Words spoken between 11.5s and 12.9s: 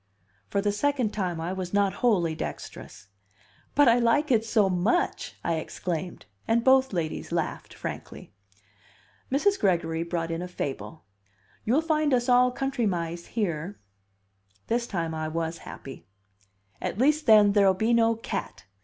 "You'll find us all 'country